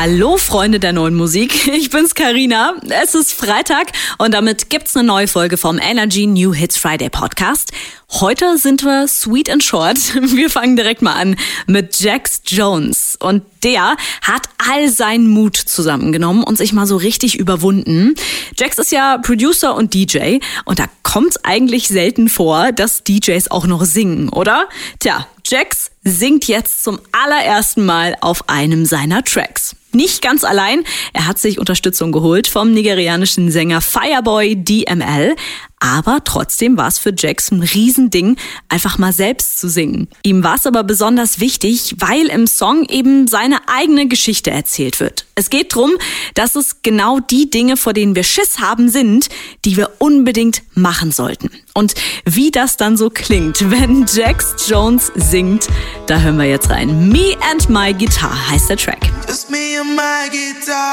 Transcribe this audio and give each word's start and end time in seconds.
Hallo 0.00 0.36
Freunde 0.36 0.78
der 0.78 0.92
neuen 0.92 1.16
Musik, 1.16 1.66
ich 1.74 1.90
bin's 1.90 2.14
Karina. 2.14 2.74
Es 2.88 3.16
ist 3.16 3.32
Freitag 3.32 3.90
und 4.18 4.32
damit 4.32 4.70
gibt's 4.70 4.96
eine 4.96 5.04
neue 5.04 5.26
Folge 5.26 5.56
vom 5.56 5.78
Energy 5.78 6.26
New 6.28 6.54
Hits 6.54 6.76
Friday 6.76 7.10
Podcast. 7.10 7.72
Heute 8.10 8.56
sind 8.56 8.84
wir 8.84 9.06
sweet 9.06 9.50
and 9.50 9.62
short. 9.62 9.98
Wir 10.14 10.48
fangen 10.48 10.76
direkt 10.76 11.02
mal 11.02 11.12
an 11.12 11.36
mit 11.66 12.00
Jax 12.00 12.40
Jones 12.46 13.16
und 13.20 13.42
der 13.62 13.96
hat 14.22 14.48
all 14.66 14.88
seinen 14.88 15.28
Mut 15.28 15.56
zusammengenommen 15.56 16.42
und 16.42 16.56
sich 16.56 16.72
mal 16.72 16.86
so 16.86 16.96
richtig 16.96 17.38
überwunden. 17.38 18.14
Jax 18.56 18.78
ist 18.78 18.92
ja 18.92 19.18
Producer 19.18 19.76
und 19.76 19.92
DJ 19.92 20.38
und 20.64 20.78
da 20.78 20.86
kommt's 21.02 21.44
eigentlich 21.44 21.88
selten 21.88 22.30
vor, 22.30 22.72
dass 22.72 23.04
DJs 23.04 23.50
auch 23.50 23.66
noch 23.66 23.84
singen, 23.84 24.30
oder? 24.30 24.70
Tja, 25.00 25.26
Jax 25.46 25.90
singt 26.02 26.48
jetzt 26.48 26.84
zum 26.84 27.00
allerersten 27.12 27.84
Mal 27.84 28.16
auf 28.22 28.48
einem 28.48 28.86
seiner 28.86 29.22
Tracks. 29.22 29.76
Nicht 29.92 30.20
ganz 30.20 30.44
allein, 30.44 30.84
er 31.14 31.26
hat 31.26 31.38
sich 31.38 31.58
Unterstützung 31.58 32.12
geholt 32.12 32.46
vom 32.46 32.72
nigerianischen 32.72 33.50
Sänger 33.50 33.80
Fireboy 33.80 34.56
DML, 34.56 35.34
aber 35.80 36.22
trotzdem 36.24 36.76
war 36.76 36.88
es 36.88 36.98
für 36.98 37.12
Jax 37.16 37.50
ein 37.50 37.62
Riesending, 37.62 38.36
einfach 38.68 38.98
mal 38.98 39.12
selbst 39.12 39.60
zu 39.60 39.68
singen. 39.68 40.08
Ihm 40.22 40.42
war 40.42 40.56
es 40.56 40.66
aber 40.66 40.84
besonders 40.84 41.40
wichtig, 41.40 41.96
weil 41.98 42.26
im 42.26 42.46
Song 42.46 42.84
eben 42.88 43.26
seine 43.26 43.68
eigene 43.68 44.08
Geschichte 44.08 44.50
erzählt 44.50 45.00
wird. 45.00 45.26
Es 45.34 45.50
geht 45.50 45.74
drum, 45.74 45.92
dass 46.34 46.56
es 46.56 46.82
genau 46.82 47.20
die 47.20 47.48
Dinge, 47.48 47.76
vor 47.76 47.92
denen 47.92 48.16
wir 48.16 48.24
Schiss 48.24 48.58
haben, 48.58 48.88
sind, 48.88 49.28
die 49.64 49.76
wir 49.76 49.92
unbedingt 49.98 50.62
machen 50.74 51.12
sollten. 51.12 51.50
Und 51.74 51.94
wie 52.24 52.50
das 52.50 52.76
dann 52.76 52.96
so 52.96 53.08
klingt, 53.08 53.70
wenn 53.70 54.06
Jax 54.12 54.68
Jones 54.68 55.12
singt, 55.14 55.68
da 56.06 56.18
hören 56.18 56.38
wir 56.38 56.46
jetzt 56.46 56.70
rein. 56.70 57.08
Me 57.08 57.36
and 57.50 57.68
My 57.68 57.94
Guitar 57.94 58.50
heißt 58.50 58.68
der 58.68 58.76
Track. 58.76 59.10
Just 59.28 59.50
me 59.50 59.78
and 59.80 59.94
my 59.94 60.28
guitar. 60.28 60.90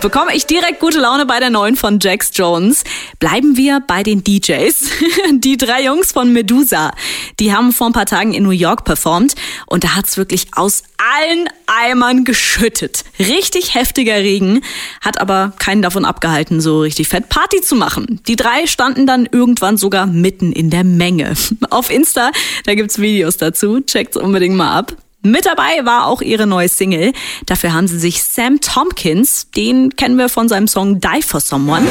Bekomme 0.00 0.34
ich 0.34 0.46
direkt 0.46 0.80
gute 0.80 1.00
Laune 1.00 1.26
bei 1.26 1.40
der 1.40 1.50
neuen 1.50 1.76
von 1.76 1.98
Jax 2.00 2.30
Jones. 2.34 2.84
Bleiben 3.18 3.56
wir 3.56 3.80
bei 3.80 4.02
den 4.02 4.22
DJs. 4.22 4.90
Die 5.32 5.56
drei 5.56 5.84
Jungs 5.84 6.12
von 6.12 6.32
Medusa, 6.32 6.92
die 7.40 7.52
haben 7.54 7.72
vor 7.72 7.88
ein 7.88 7.92
paar 7.92 8.06
Tagen 8.06 8.34
in 8.34 8.42
New 8.42 8.50
York 8.50 8.84
performt 8.84 9.34
und 9.66 9.84
da 9.84 9.96
hat's 9.96 10.16
wirklich 10.16 10.48
aus 10.52 10.82
allen 10.98 11.48
Eimern 11.66 12.24
geschüttet. 12.24 13.04
Richtig 13.18 13.74
heftiger 13.74 14.16
Regen, 14.16 14.62
hat 15.00 15.20
aber 15.20 15.52
keinen 15.58 15.82
davon 15.82 16.04
abgehalten, 16.04 16.60
so 16.60 16.80
richtig 16.80 17.08
fett 17.08 17.28
Party 17.28 17.60
zu 17.60 17.74
machen. 17.74 18.20
Die 18.26 18.36
drei 18.36 18.66
standen 18.66 19.06
dann 19.06 19.28
irgendwann 19.30 19.76
sogar 19.76 20.06
mitten 20.06 20.52
in 20.52 20.70
der 20.70 20.84
Menge. 20.84 21.34
Auf 21.70 21.90
Insta, 21.90 22.30
da 22.64 22.74
gibt's 22.74 22.98
Videos 22.98 23.36
dazu, 23.36 23.80
checkt's 23.80 24.16
unbedingt 24.16 24.56
mal 24.56 24.76
ab. 24.76 24.96
Mit 25.30 25.44
dabei 25.44 25.84
war 25.84 26.06
auch 26.06 26.22
ihre 26.22 26.46
neue 26.46 26.68
Single. 26.68 27.12
Dafür 27.44 27.74
haben 27.74 27.86
sie 27.86 27.98
sich 27.98 28.22
Sam 28.22 28.60
Tompkins, 28.62 29.50
den 29.50 29.94
kennen 29.94 30.16
wir 30.16 30.30
von 30.30 30.48
seinem 30.48 30.68
Song 30.68 31.00
Die 31.00 31.22
for 31.22 31.40
Someone, 31.40 31.86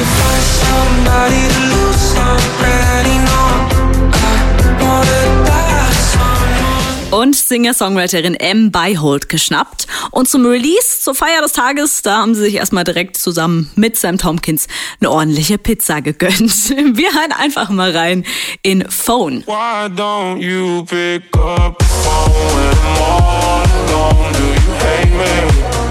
und 7.18 7.34
Singer-Songwriterin 7.34 8.34
M. 8.34 8.70
Byhold 8.70 9.28
geschnappt. 9.28 9.88
Und 10.12 10.28
zum 10.28 10.46
Release, 10.46 11.00
zur 11.00 11.16
Feier 11.16 11.42
des 11.42 11.52
Tages, 11.52 12.02
da 12.02 12.18
haben 12.18 12.34
sie 12.34 12.42
sich 12.42 12.54
erstmal 12.54 12.84
direkt 12.84 13.16
zusammen 13.16 13.70
mit 13.74 13.96
Sam 13.96 14.18
Tompkins 14.18 14.68
eine 15.00 15.10
ordentliche 15.10 15.58
Pizza 15.58 16.00
gegönnt. 16.00 16.38
Wir 16.70 17.12
hören 17.12 17.32
einfach 17.32 17.70
mal 17.70 17.96
rein 17.96 18.24
in 18.62 18.88
Phone. 18.88 19.42
Why 19.46 19.88
don't 19.96 20.38
you 20.38 20.84
pick 20.84 21.24
up 21.36 21.82
phone 21.82 22.30
when 22.54 22.76
I'm 22.78 23.02
all 23.02 23.66
alone? 23.88 24.32
Do 24.32 24.44
you 24.44 24.72
hate 24.78 25.10
me? 25.10 25.87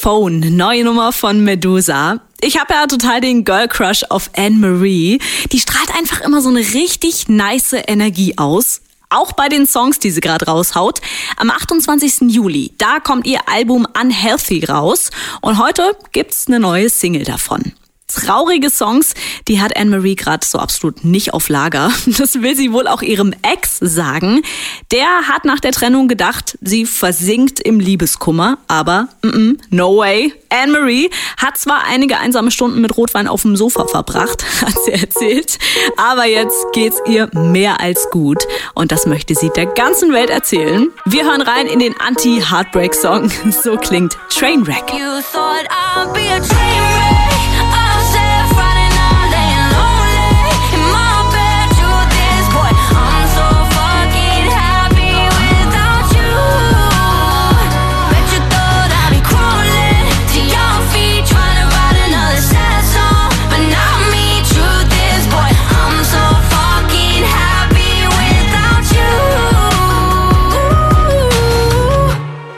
Phone, 0.00 0.56
neue 0.56 0.82
Nummer 0.84 1.12
von 1.12 1.44
Medusa. 1.44 2.20
Ich 2.40 2.58
habe 2.58 2.72
ja 2.72 2.86
total 2.86 3.20
den 3.20 3.44
Girl 3.44 3.68
Crush 3.68 4.02
auf 4.08 4.30
Anne 4.34 4.56
Marie. 4.56 5.20
Die 5.52 5.60
strahlt 5.60 5.94
einfach 5.94 6.22
immer 6.22 6.40
so 6.40 6.48
eine 6.48 6.60
richtig 6.60 7.28
nice 7.28 7.74
Energie 7.86 8.38
aus. 8.38 8.80
Auch 9.10 9.32
bei 9.32 9.50
den 9.50 9.66
Songs, 9.66 9.98
die 9.98 10.10
sie 10.10 10.22
gerade 10.22 10.46
raushaut. 10.46 11.02
Am 11.36 11.50
28. 11.50 12.32
Juli, 12.32 12.72
da 12.78 12.98
kommt 13.00 13.26
ihr 13.26 13.46
Album 13.46 13.86
Unhealthy 14.00 14.64
raus. 14.64 15.10
Und 15.42 15.58
heute 15.58 15.94
gibt's 16.12 16.46
eine 16.46 16.60
neue 16.60 16.88
Single 16.88 17.24
davon. 17.24 17.72
Traurige 18.12 18.70
Songs, 18.70 19.14
die 19.48 19.60
hat 19.60 19.76
Anne-Marie 19.76 20.16
gerade 20.16 20.46
so 20.46 20.58
absolut 20.58 21.04
nicht 21.04 21.34
auf 21.34 21.48
Lager. 21.48 21.90
Das 22.20 22.42
will 22.42 22.54
sie 22.54 22.72
wohl 22.72 22.86
auch 22.86 23.02
ihrem 23.02 23.32
Ex 23.42 23.78
sagen. 23.80 24.42
Der 24.90 25.06
hat 25.28 25.44
nach 25.44 25.60
der 25.60 25.72
Trennung 25.72 26.06
gedacht, 26.06 26.58
sie 26.60 26.84
versinkt 26.84 27.60
im 27.60 27.80
Liebeskummer, 27.80 28.58
aber 28.68 29.08
mm 29.22 29.28
-mm, 29.28 29.58
no 29.70 29.96
way. 29.96 30.34
Anne-Marie 30.50 31.10
hat 31.36 31.56
zwar 31.56 31.84
einige 31.84 32.18
einsame 32.18 32.50
Stunden 32.50 32.80
mit 32.80 32.96
Rotwein 32.96 33.28
auf 33.28 33.42
dem 33.42 33.56
Sofa 33.56 33.86
verbracht, 33.86 34.44
hat 34.60 34.74
sie 34.84 34.92
erzählt, 34.92 35.58
aber 35.96 36.26
jetzt 36.26 36.66
geht's 36.72 37.00
ihr 37.06 37.30
mehr 37.32 37.80
als 37.80 38.10
gut 38.10 38.46
und 38.74 38.92
das 38.92 39.06
möchte 39.06 39.34
sie 39.34 39.50
der 39.50 39.66
ganzen 39.66 40.12
Welt 40.12 40.30
erzählen. 40.30 40.88
Wir 41.06 41.24
hören 41.24 41.42
rein 41.42 41.66
in 41.66 41.78
den 41.78 41.94
Anti-Heartbreak-Song. 41.98 43.30
So 43.62 43.76
klingt 43.76 44.16
Trainwreck. 44.30 44.92
You 44.92 45.20
thought 45.32 45.66
I'd 45.70 46.12
be 46.14 46.26
a 46.30 46.40
train 46.40 47.19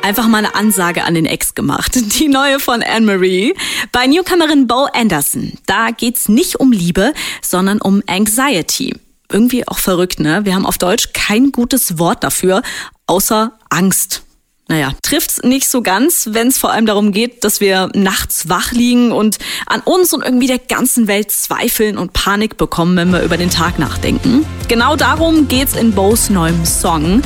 einfach 0.02 0.28
mal 0.28 0.38
eine 0.38 0.54
Ansage 0.54 1.04
an 1.04 1.14
den 1.14 1.26
Ex 1.26 1.54
gemacht. 1.54 1.92
Die 2.18 2.28
neue 2.28 2.60
von 2.60 2.82
Anne-Marie. 2.82 3.54
Bei 3.92 4.06
Newcomerin 4.06 4.66
Bo 4.66 4.86
Anderson, 4.92 5.52
da 5.66 5.90
geht's 5.90 6.28
nicht 6.28 6.56
um 6.56 6.72
Liebe, 6.72 7.14
sondern 7.40 7.80
um 7.80 8.02
Anxiety. 8.06 8.94
Irgendwie 9.30 9.66
auch 9.66 9.78
verrückt, 9.78 10.20
ne? 10.20 10.44
Wir 10.44 10.54
haben 10.54 10.66
auf 10.66 10.78
Deutsch 10.78 11.08
kein 11.14 11.52
gutes 11.52 11.98
Wort 11.98 12.22
dafür, 12.22 12.62
außer 13.06 13.52
Angst. 13.70 14.22
Naja, 14.68 14.92
trifft's 15.02 15.42
nicht 15.42 15.68
so 15.68 15.82
ganz, 15.82 16.28
wenn 16.32 16.48
es 16.48 16.56
vor 16.56 16.70
allem 16.70 16.86
darum 16.86 17.12
geht, 17.12 17.44
dass 17.44 17.60
wir 17.60 17.90
nachts 17.94 18.48
wach 18.48 18.72
liegen 18.72 19.12
und 19.12 19.38
an 19.66 19.80
uns 19.80 20.12
und 20.12 20.24
irgendwie 20.24 20.46
der 20.46 20.58
ganzen 20.58 21.08
Welt 21.08 21.30
zweifeln 21.30 21.98
und 21.98 22.12
Panik 22.12 22.56
bekommen, 22.56 22.96
wenn 22.96 23.12
wir 23.12 23.22
über 23.22 23.36
den 23.36 23.50
Tag 23.50 23.78
nachdenken. 23.78 24.46
Genau 24.68 24.96
darum 24.96 25.48
geht's 25.48 25.74
in 25.74 25.92
Bo's 25.92 26.30
neuem 26.30 26.64
Song. 26.64 27.22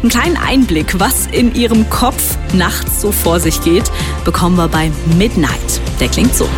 Einen 0.00 0.10
kleinen 0.10 0.36
Einblick, 0.36 1.00
was 1.00 1.26
in 1.26 1.54
ihrem 1.54 1.90
Kopf 1.90 2.38
nachts 2.52 3.00
so 3.00 3.10
vor 3.10 3.40
sich 3.40 3.60
geht, 3.62 3.90
bekommen 4.24 4.56
wir 4.56 4.68
bei 4.68 4.92
Midnight. 5.16 5.80
Der 5.98 6.08
klingt 6.08 6.34
so. 6.34 6.48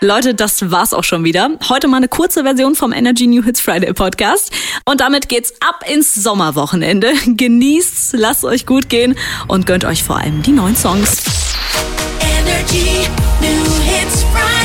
Leute, 0.00 0.32
das 0.32 0.70
war's 0.70 0.94
auch 0.94 1.02
schon 1.02 1.24
wieder. 1.24 1.50
Heute 1.68 1.88
mal 1.88 1.96
eine 1.96 2.06
kurze 2.06 2.44
Version 2.44 2.76
vom 2.76 2.92
Energy 2.92 3.26
New 3.26 3.42
Hits 3.42 3.60
Friday 3.60 3.92
Podcast. 3.92 4.52
Und 4.84 5.00
damit 5.00 5.28
geht's 5.28 5.52
ab 5.58 5.82
ins 5.92 6.14
Sommerwochenende. 6.14 7.12
Genießt's, 7.26 8.12
lasst 8.12 8.44
euch 8.44 8.64
gut 8.64 8.88
gehen 8.88 9.16
und 9.48 9.66
gönnt 9.66 9.84
euch 9.84 10.04
vor 10.04 10.18
allem 10.18 10.42
die 10.42 10.52
neuen 10.52 10.76
Songs. 10.76 11.24
Energy, 12.20 13.08
new 13.40 13.64
hits 13.82 14.22
Friday. 14.32 14.57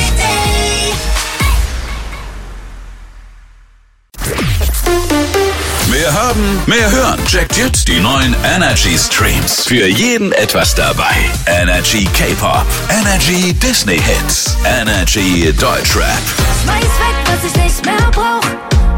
Mehr 6.03 6.13
haben, 6.13 6.61
mehr 6.65 6.91
hören. 6.91 7.25
Checkt 7.25 7.55
jetzt 7.55 7.87
die 7.87 8.01
neuen 8.01 8.35
Energy 8.43 8.97
Streams. 8.97 9.65
Für 9.65 9.87
jeden 9.87 10.33
etwas 10.33 10.75
dabei. 10.75 11.15
Energy 11.45 12.03
K-Pop, 12.03 12.65
Energy 12.89 13.53
Disney 13.53 14.01
Hits, 14.01 14.57
Energy 14.65 15.53
Deutschrap. 15.53 16.19
Weiß 16.65 16.75
weg, 16.75 17.15
was 17.23 17.49
ich 17.49 17.55
nicht 17.63 17.85
mehr 17.85 18.11
brauch. 18.11 18.43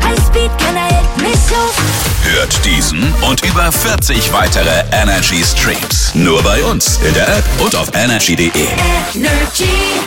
Highspeed, 0.04 0.50
keiner 0.58 0.82
hält 0.82 1.18
mich 1.18 1.56
auf. 1.56 1.76
Hört 2.24 2.66
diesen 2.66 3.14
und 3.30 3.46
über 3.46 3.72
40 3.72 4.34
weitere 4.34 4.84
Energy 4.92 5.44
Streams. 5.46 6.12
Nur 6.16 6.42
bei 6.42 6.64
uns 6.64 7.00
in 7.08 7.14
der 7.14 7.28
App 7.38 7.46
und 7.60 7.76
auf 7.76 7.92
energy.de. 7.94 8.50
Energy. 9.14 10.02